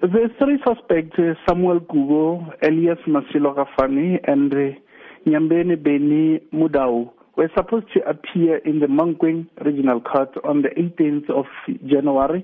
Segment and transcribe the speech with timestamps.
[0.00, 4.78] The three suspects, uh, Samuel Gubo, Elias Masilo Gafani, and uh,
[5.26, 11.28] Nyambene Beni Mudau, were supposed to appear in the Mankweng Regional Court on the 18th
[11.28, 11.44] of
[11.86, 12.42] January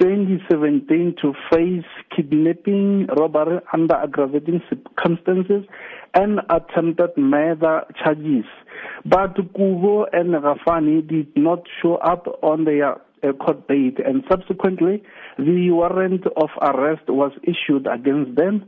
[0.00, 5.64] 2017 to face kidnapping, robbery under aggravating circumstances,
[6.12, 8.44] and attempted murder charges.
[9.06, 13.00] But Gubo and Gafani did not show up on their
[13.32, 15.02] court date, and subsequently,
[15.38, 18.64] the warrant of arrest was issued against them,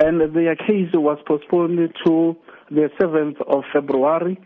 [0.00, 2.36] and their case was postponed to
[2.70, 4.36] the 7th of February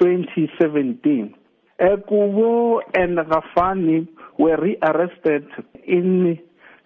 [0.00, 1.34] 2017.
[1.80, 5.46] Gubo and Gafani were rearrested
[5.86, 6.38] in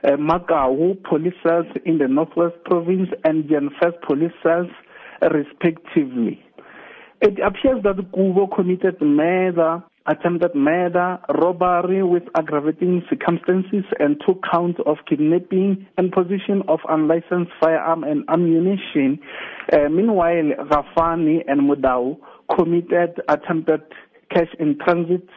[0.05, 0.17] uh,
[1.09, 3.49] police cells in the Northwest Province and
[3.81, 4.69] First police cells,
[5.23, 6.43] respectively.
[7.21, 14.81] It appears that Gubo committed murder attempted murder, robbery with aggravating circumstances, and two counts
[14.87, 19.19] of kidnapping and possession of unlicensed firearm and ammunition.
[19.73, 22.19] Uh, meanwhile, Gafani and Mudau
[22.57, 23.83] committed attempted
[24.31, 25.29] cash in transit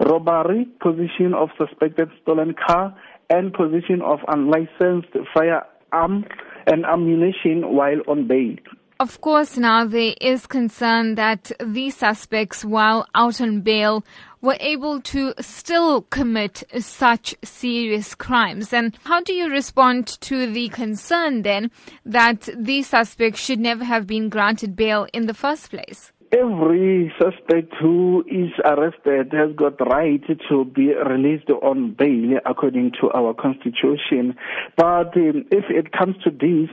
[0.00, 2.96] robbery, possession of suspected stolen car,
[3.30, 6.24] and possession of unlicensed firearm
[6.66, 8.56] and ammunition while on bail.
[9.00, 14.04] Of course, now there is concern that these suspects, while out on bail,
[14.40, 18.72] were able to still commit such serious crimes.
[18.72, 21.70] And how do you respond to the concern then
[22.04, 26.10] that these suspects should never have been granted bail in the first place?
[26.30, 32.92] Every suspect who is arrested has got the right to be released on bail according
[33.00, 34.36] to our constitution.
[34.76, 36.68] But um, if it comes to this,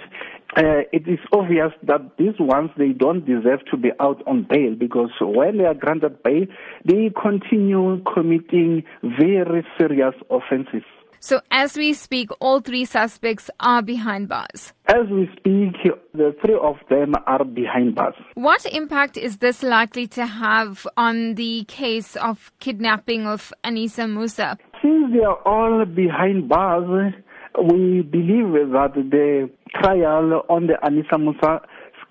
[0.57, 4.73] uh, it is obvious that these ones they don't deserve to be out on bail
[4.77, 6.45] because when they are granted bail,
[6.85, 10.83] they continue committing very serious offences.
[11.19, 14.73] So, as we speak, all three suspects are behind bars.
[14.85, 15.73] As we speak,
[16.13, 18.13] the three of them are behind bars.
[18.35, 24.59] What impact is this likely to have on the case of kidnapping of Anisah Moosa?
[24.83, 27.13] Since they are all behind bars,
[27.61, 29.49] we believe that the
[29.81, 31.61] trial on the Anisah Moosa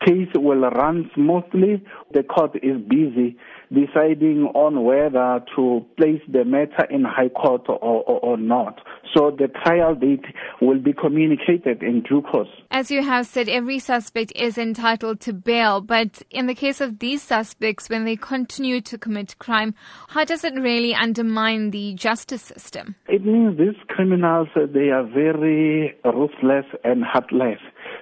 [0.04, 1.82] case will run smoothly.
[2.12, 3.36] The court is busy
[3.74, 8.80] deciding on whether to place the matter in High Court or, or, or, not.
[9.14, 10.24] So the trial date
[10.60, 12.48] will be communicated in due course.
[12.70, 16.98] As you have said, every suspect is entitled to bail, but in the case of
[16.98, 19.74] these suspects, when they continue to commit crime,
[20.08, 22.94] how does it really undermine the justice system?
[23.08, 27.58] It means these criminals, they are very ruthless and heartless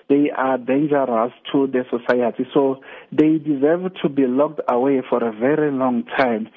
[0.08, 2.46] they are dangerous to the society.
[2.54, 2.80] So
[3.10, 6.48] they deserve to be locked away for a very long time.